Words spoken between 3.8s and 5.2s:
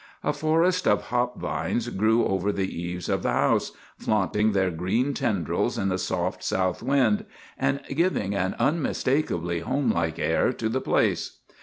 flaunting their green